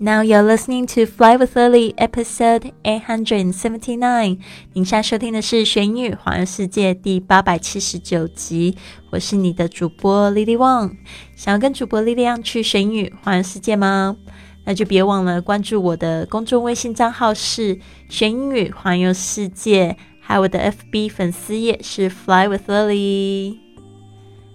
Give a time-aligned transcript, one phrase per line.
[0.00, 4.38] Now you're listening to Fly with Lily, episode eight hundred and seventy nine。
[4.72, 8.76] 您现在收听的是《玄宇环游世界》第八百七十九集。
[9.10, 10.92] 我是你的主播 Lily Wang。
[11.34, 14.16] 想要跟主播 Lily 一样去玄宇环游世界吗？
[14.64, 23.58] 那就别忘了关注我的公众微信账号是“玄宇环游世界”，还有我的 FB 粉丝页是 Fly with Lily。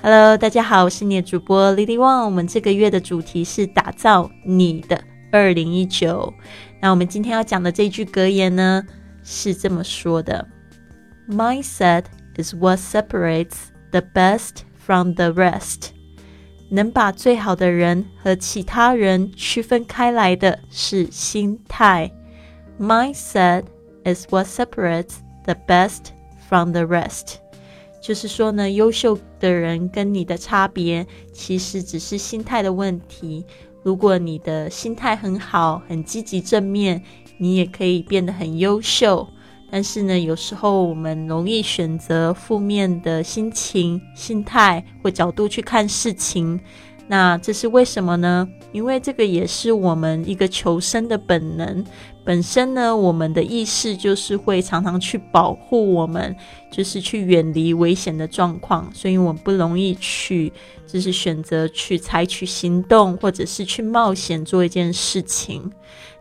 [0.00, 2.24] Hello，大家好，我是你的主播 Lily Wang。
[2.24, 4.98] 我们这个月的主题是打造你的。
[5.36, 6.32] 二零一九，
[6.80, 8.82] 那我们今天要讲的这句格言呢，
[9.22, 10.48] 是这么说的
[11.28, 12.04] ：“Mindset
[12.36, 13.56] is what separates
[13.90, 15.90] the best from the rest。”
[16.70, 22.10] 能把最好的人和其他人区分开来的是心态。
[22.80, 23.64] Mindset
[24.04, 26.06] is what separates the best
[26.48, 27.36] from the rest。
[28.02, 33.44] 就是说呢，优秀的人跟你的差别，其实只是心态的问题。
[33.86, 37.00] 如果你的心态很好，很积极正面，
[37.38, 39.24] 你也可以变得很优秀。
[39.70, 46.58] 但是呢，有时候我们容易选择负面的心情、心态或角度去看事情。
[47.08, 48.48] 那这是为什么呢？
[48.72, 51.84] 因为这个也是我们一个求生的本能。
[52.24, 56.34] 本身呢，我们的意识就是会常常去保护我们，
[56.72, 60.52] 就是去远离危险的状况，所以我们不容易去，
[60.88, 65.70] 就是选择去采取行动，或者是去冒险做一件事情。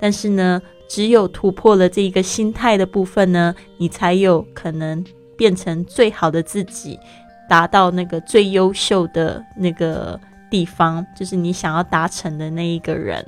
[0.00, 5.04] 但是呢，只有突破了这一个心态的部分呢，你才有可能
[5.36, 6.98] 变成最好的自己，
[7.46, 10.18] 达到那个最优秀的那个
[10.50, 13.24] 地方，就是你想要达成的那一个人。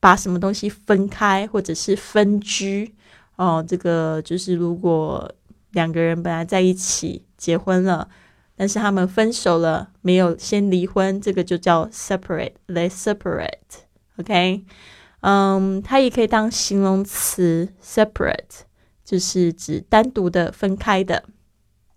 [0.00, 2.96] 把什么东西分开，或者是分居
[3.36, 3.64] 哦。
[3.68, 5.32] 这个就是如果
[5.72, 7.26] 两个人本来在一起。
[7.42, 8.08] 结婚了，
[8.54, 12.52] 但是他们分手了，没有先离婚，这个就叫 separate。
[12.68, 13.82] They separate。
[14.16, 14.64] OK，
[15.22, 18.60] 嗯，它也可以当形容词 separate，
[19.04, 21.24] 就是指单独的、分开的。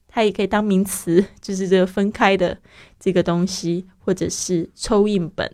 [0.08, 2.58] 它也可以当名词，就是这个分开的
[3.00, 5.54] 这个东西，或者是抽印本。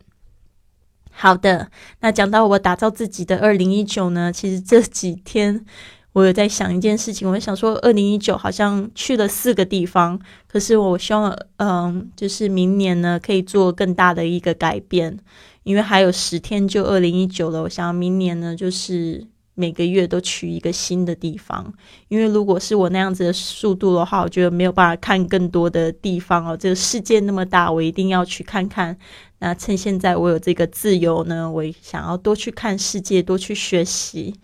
[1.11, 5.65] 好的，那讲到我打造自己的二零一九呢，其实这几天。
[6.13, 15.17] 我有在想一件事情，我想说，二零一九好像去了四个地方，可是我希望，嗯，就是明年呢可以做更大的一个改变，
[15.63, 17.63] 因为还有十天就二零一九了。
[17.63, 21.73] 我想要明年呢，就是每个月都去一个新的地方，
[22.09, 26.57] 因为如果是我那样子的速度的话，我觉得没有办法看更多的地方哦。
[26.57, 28.97] 这个世界那么大，我一定要去看看。
[29.39, 34.35] 那趁现在我有这个自由呢，我想要多去看世界，多去学习。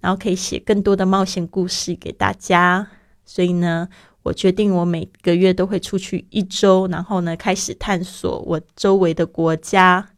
[0.00, 2.86] 然后可以写更多的冒险故事给大家，
[3.24, 3.88] 所以呢，
[4.22, 10.08] 我决定我每个月都会出去一周，然后呢，开始探索我周围的国家。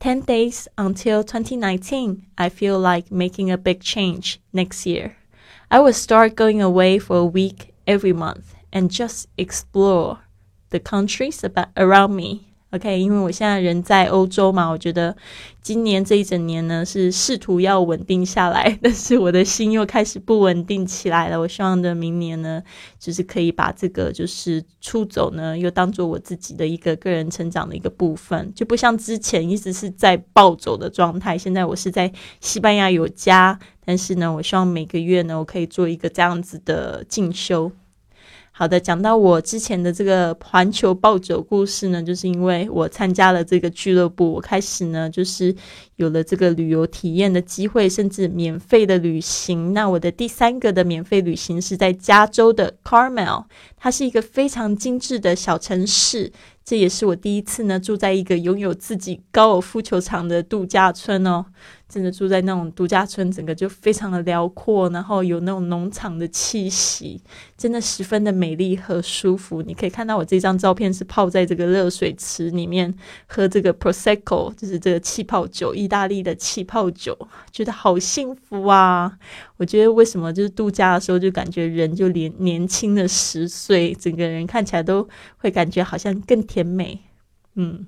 [0.00, 5.12] Ten days until 2019, I feel like making a big change next year.
[5.68, 10.18] I will start going away for a week every month and just explore
[10.70, 12.42] the countries about around me.
[12.73, 15.15] OK，因为我现在人在欧洲嘛，我觉得
[15.61, 21.39] 今年这一整年呢是试图要稳定下来，但是我的心又开始不稳定起来了。
[21.39, 22.63] 我希望的明年呢，
[22.97, 31.37] 就是可以把这个就是出走呢，又当做我自己的一个个人成长的一个部分，就不像之前一直是在暴走的状态。
[31.37, 32.11] 现在我是在
[32.41, 37.71] 西班牙有家，但是呢，我希望每个月呢，我可以做一个这样子的进修。
[38.55, 45.53] 好的，讲到我之前的这个环球暴走故事呢，就是因为我参加了这个俱乐部，我开始呢就是
[45.95, 49.73] 有了这个旅游体验的机会，甚至免费的旅行。
[49.73, 53.45] 那我的第三个的免费旅行是在加州的 Carmel，
[53.75, 56.31] 它是一个非常精致的小城市，
[56.63, 61.45] 这也是我第一次呢住在一个拥有自己高尔夫球场的度假村哦。
[61.89, 67.21] 真的住在那种度假村，整个就非常的辽阔，然后有那种农场的气息，
[67.55, 69.61] 真的十分的美丽和舒服。
[69.61, 72.91] 你可以看到我这张照片是泡在这个热水池里面
[73.27, 77.15] 喝这个 prosecco，就是这个气泡酒，意大利的气泡酒，
[77.51, 79.19] 觉得好幸福啊！
[79.57, 85.07] 我觉得为什么就是度假的时候就感觉人就年年轻了十岁，整个人看起来都
[85.37, 86.99] 会感觉好像更甜美，
[87.55, 87.87] 嗯。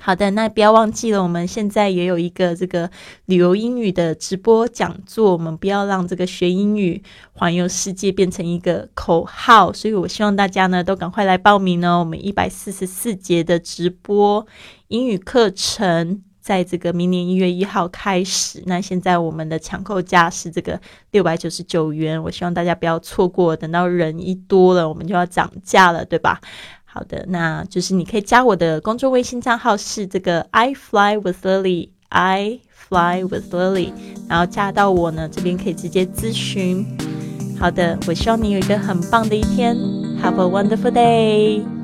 [0.00, 2.90] 好的，那不要忘记了，我们现在也有一个这个
[3.26, 5.32] 旅游英语的直播讲座。
[5.32, 7.00] 我们不要让这个学英语
[7.32, 12.00] 环游世界变成一个口号，所以我希望大家呢都赶快来报名哦。
[12.00, 14.44] 我们一百四十四节的直播
[14.88, 18.62] 英语课程，在这个明年一月一号开始。
[18.66, 20.80] 那现在我们的抢购价是这个
[21.10, 23.56] 六百九十九元，我希望大家不要错过。
[23.56, 26.40] 等到人一多了，我们就要涨价了，对吧？
[26.90, 33.92] 好的，那就是你可以加我的公众微信账号是这个 I fly with Lily，I fly with Lily，
[34.26, 36.86] 然后加到我呢这边可以直接咨询。
[37.60, 39.76] 好的，我希望你有一个很棒的一天
[40.22, 41.77] ，Have a wonderful day。